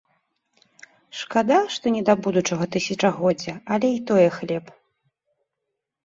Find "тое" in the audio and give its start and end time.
4.13-4.25